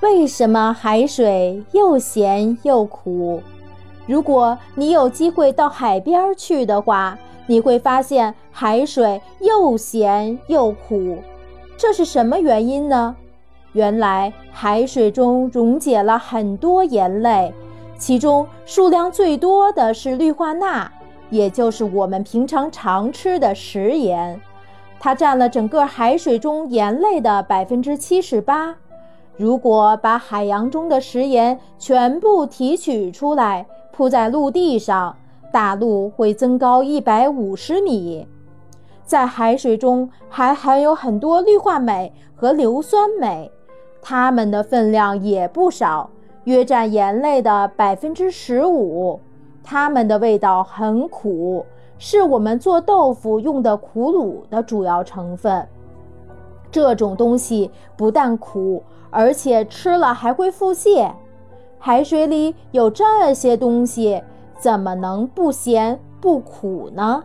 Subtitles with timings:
[0.00, 3.42] 为什么海水又咸又苦？
[4.06, 11.18] 如果你有机会到海边去的话，你会发现海水又咸又苦。
[11.76, 13.16] 这是什么原因呢？
[13.72, 17.52] 原来海水中溶解了很多盐类，
[17.98, 20.88] 其中数量最多的是氯化钠，
[21.28, 24.40] 也就是我们平常常吃的食盐，
[25.00, 28.76] 它占了整个海水中盐类的百分之七十八。
[29.38, 35.14] 如果把海洋中的食盐全部提取出来，铺在陆地上，
[35.52, 38.26] 大陆会增高一百五十米。
[39.04, 43.48] 在海水中还含有很多氯化镁和硫酸镁，
[44.02, 46.10] 它们的分量也不少，
[46.42, 49.20] 约占盐类的百分之十五。
[49.62, 51.64] 它们的味道很苦，
[51.96, 55.64] 是我们做豆腐用的苦卤的主要成分。
[56.70, 58.82] 这种东西不但苦。
[59.10, 61.10] 而且吃了还会腹泻，
[61.78, 64.22] 海水里有这些东西，
[64.58, 67.24] 怎么能不咸不苦呢？